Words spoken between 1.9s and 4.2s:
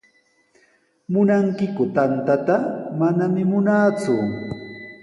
tantata? Manami munaaku.